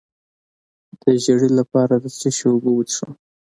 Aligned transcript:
د 1.01 1.03
ژیړي 1.23 1.49
لپاره 1.59 1.93
د 2.03 2.05
څه 2.17 2.29
شي 2.37 2.45
اوبه 2.51 2.71
وڅښم؟ 2.73 3.11